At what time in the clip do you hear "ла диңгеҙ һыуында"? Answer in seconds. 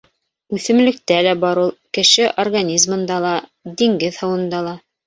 3.29-4.67